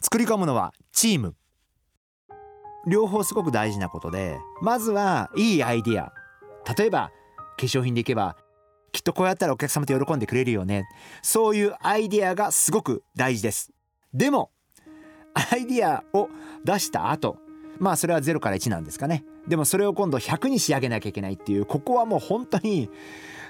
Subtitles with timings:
[0.00, 1.34] 作り込むのはチーム。
[2.86, 6.12] 両方すごく大事なことでまずはいいアイディア。
[6.76, 7.10] 例えば
[7.56, 8.36] 化粧品でいけば
[8.92, 10.86] きっとこうやったらお客様と喜んでくれるよね。
[11.22, 13.72] そういうアイデアがすごく大事です。
[14.14, 14.50] でも
[15.34, 16.28] アイディアを
[16.64, 17.36] 出した後
[17.78, 19.24] まあそれは0から1なんですかね。
[19.46, 22.90] でもそれを今度100に仕上げなきゃいけないっていうここはもう本当に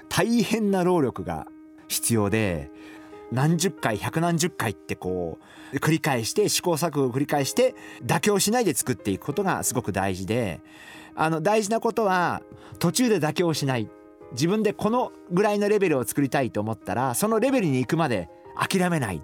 [0.09, 1.47] 大変な労力が
[1.87, 2.69] 必要で
[3.31, 5.37] 何十回百何十回ってこ
[5.73, 10.61] う繰り返して試行錯誤を繰り返して妥協しないで作っていくことがすごく大事で
[11.15, 12.41] あの大事なことは
[12.79, 13.89] 途中で妥協しない。
[14.33, 19.21] 自分でこのぐらいのレベルを作りたいと思ったらそのレベルに行くまで諦めない。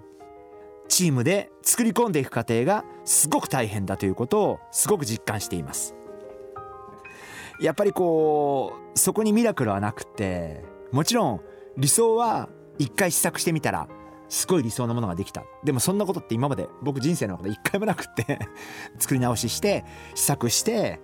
[0.88, 5.94] チームで作り込んでいく過程がすごく大変だということをすごく実感しています。
[7.60, 11.40] やっぱりこうそこにミラクルはなくてもちろん
[11.76, 13.88] 理想は一回試作してみたら
[14.28, 15.44] すごい理想のものができた。
[15.62, 18.40] でもそんなことって今まで僕人生の中で一回もなくって
[18.98, 21.00] 作り直しして試作して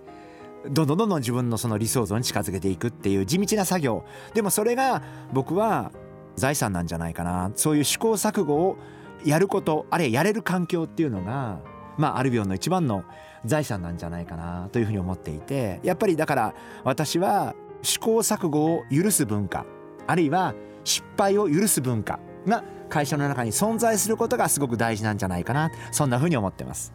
[0.69, 4.03] どんどんどんどん自分のその理想像に近づけていくっていう地道な作業。
[4.33, 5.01] でもそれが
[5.33, 5.91] 僕は
[6.35, 7.51] 財産なんじゃないかな。
[7.55, 8.77] そういう試行錯誤を
[9.23, 11.59] やることあるいはやれる環境っていうのが
[11.97, 13.03] まあアルビオンの一番の
[13.45, 15.79] 財産なんじゃないかなというふうに思っていて。
[15.83, 19.65] やっぱりだから私は試行錯誤を許す文化
[20.05, 20.53] あるいは
[20.83, 25.71] 失敗を許す文化が会社の中に存在することがすごく大事なんじゃないかな。
[25.91, 26.93] そんなふうに思ってます。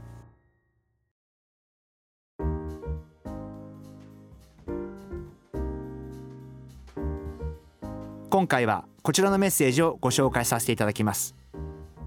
[8.28, 11.34] 今回はこちらのメッセージをご紹介させていただきます。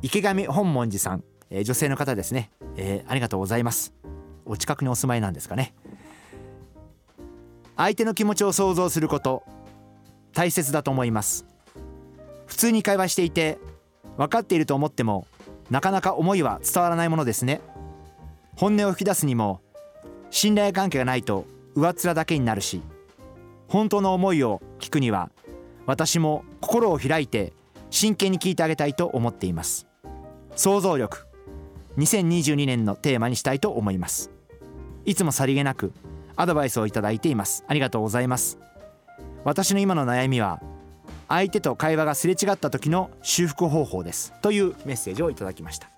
[0.01, 3.93] 池上本門寺さん、えー、女性の方ですね、えー、ありがとうございます。
[4.45, 5.73] お近くにお住まいなんですかね。
[7.75, 9.43] 相手の気持ちを想像すること
[10.33, 11.48] 大切だと思います。
[12.49, 13.59] 普通に会話していて
[14.17, 15.27] 分かっていると思っても
[15.69, 17.61] なかなか思いは伝わらないものですね。
[18.55, 19.61] 本音を吹き出すにも
[20.31, 21.45] 信頼関係がないと
[21.75, 22.81] 上っ面だけになるし
[23.67, 25.29] 本当の思いを聞くには
[25.85, 27.53] 私も心を開いて
[27.91, 29.87] 真剣に聞いてあげたいと思っています。
[30.55, 31.27] 想像力
[31.99, 34.31] 2022年のテーマにしたいと思います。
[35.05, 35.93] いつもさりげなく
[36.35, 37.63] アドバイスをいただいています。
[37.67, 38.57] ありがとうございます。
[39.43, 40.61] 私の今の悩みは
[41.29, 45.89] 相手と会話がすれ違った時の修復方法ですというメッセージをいただきました。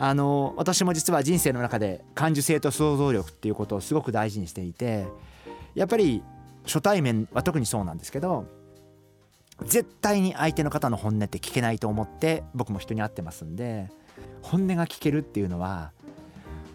[0.00, 5.08] あの私も実は人生の中で感受性と想像力っていうことをすごく大事にしていて
[5.74, 6.22] やっぱり
[6.62, 8.46] 初対面は特にそうなんですけど
[9.64, 13.90] 絶対に相手の方の本音って聞けないと思って僕も人に会ってますんで
[14.40, 15.90] 本音が聞けるっていうのは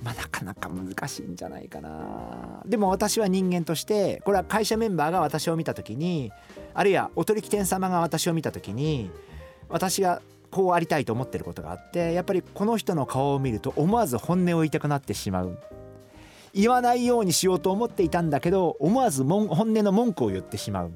[0.03, 2.61] まあ、なかなか難しいんじゃないかな。
[2.65, 6.31] でも私は人間としてこれは会社メンバーが私を見た時に
[6.73, 9.09] あるいはお取引店様が私を見た時に
[9.69, 10.21] 私が
[10.51, 15.57] こうありたいと思ってることがあってやっぱりこの人の顔を見ると思わず本音を言いたくなってしまう。
[16.53, 20.91] 言わないようにしようと思っていたんだけど思わず本音の文句を言ってしまう。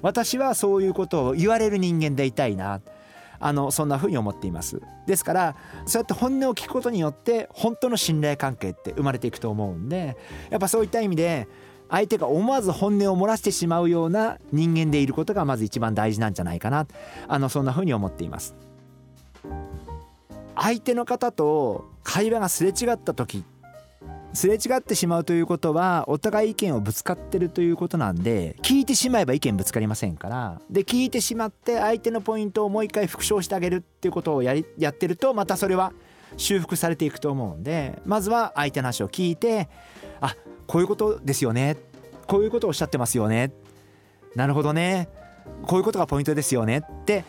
[0.00, 2.80] 私はそういうことを言われる人間でいたいな。
[3.42, 4.80] あのそんな風に思っています。
[5.06, 10.16] ですからそうやって本音を聞くことによって本当の信頼関係って生まれていくと思うんで
[10.48, 11.48] やっぱそういった意味で
[11.90, 16.86] 相手が思わず本音を漏らしてしまうような人間でいることがまず一番大事なんじゃないかな。
[17.28, 18.54] あのそんな風に思っています。
[20.54, 23.44] 相手の方と会話がすれ違った時
[24.34, 35.92] すれ違ってしまうということはお互い意見をぶつかってるということなんで聞いてしまえば意見ぶつかりませんからで聞いてしまって相手のポイントをもう一回復唱してあげるっていうことをやりやってるとまたそれは
[36.38, 39.68] 修復されていくと思うんでまずは相手の話を聞いて
[40.20, 40.34] あ
[40.66, 41.76] こういうことですよね
[42.26, 43.52] こういうことをおっしゃってますよね
[44.34, 45.08] なるほどね
[45.66, 47.24] こういうことがポイントですよねって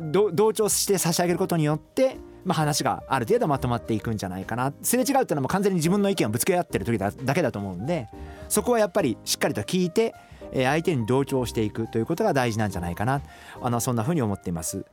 [0.00, 4.72] 同調して差し上げることによってまあ、話がある程度まとまっていくんじゃないかな。
[4.82, 8.08] すれ違うっていうのはも完全に自分の意見をぶつけ合ってる時だだけだと思うんで
[8.48, 10.14] そこはやっぱりしっかりと聞いて
[10.52, 13.22] 相手に同調していくということが大事なんじゃないかな。
[13.60, 14.84] あのそんな風に思っています。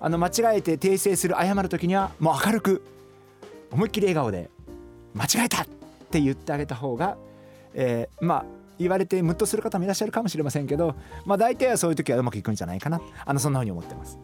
[0.00, 2.82] あの間違えて訂正する謝る時にはもう明るく
[3.72, 4.50] 思いっきり笑顔で
[5.14, 5.66] 間違えたっ
[6.10, 7.16] て言ってあげた方が、
[7.74, 8.44] えー、まあ
[8.78, 10.94] 言われてムッとする方もいらっしゃるかもしれませんけど
[11.24, 13.00] まあ大体はそういう時はうまくいくんじゃないかな。
[13.24, 14.18] あのそんな風に思ってます。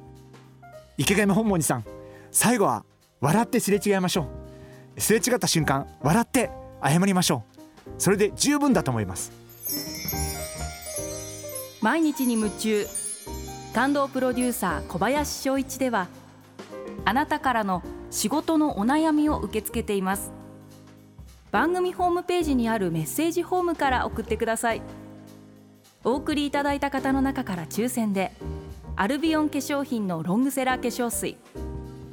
[0.96, 1.84] 池上本門さん。
[2.34, 2.84] 最後は
[3.20, 4.26] 笑ってすれ違いましょ
[4.96, 5.00] う。
[5.00, 6.50] すれ違った瞬間笑って
[6.82, 7.90] 謝りましょう。
[7.96, 9.30] それで十分だと思います。
[11.80, 12.86] 毎日に夢中。
[13.72, 16.08] 感動プロデューサー小林翔一では
[17.04, 20.32] あなたからの仕事のお悩みを受け付けています。
[21.52, 24.82] 番組ホームページにあるメッセージフォームから送ってください。
[26.02, 28.32] お送りいただいた方の中から抽選で
[28.96, 31.36] アルビオン化粧品のロングセラー化粧水。